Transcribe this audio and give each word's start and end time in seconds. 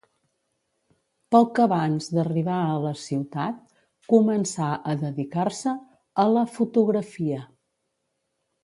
Poc 1.35 1.61
abans 1.65 2.07
d'arribar 2.15 2.57
a 2.71 2.79
la 2.85 2.95
ciutat, 3.03 3.61
començà 4.15 4.71
a 4.95 4.99
dedicar-se 5.05 5.79
a 6.27 6.31
la 6.39 6.49
fotografia. 6.59 7.49